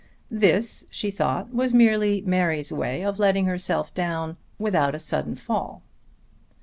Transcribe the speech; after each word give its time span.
This, 0.31 0.83
she 0.89 1.11
thought, 1.11 1.53
was 1.53 1.75
merely 1.75 2.21
Mary's 2.21 2.71
way 2.71 3.03
of 3.05 3.19
letting 3.19 3.45
herself 3.45 3.93
down 3.93 4.35
without 4.57 4.95
a 4.95 4.97
sudden 4.97 5.35
fall. 5.35 5.83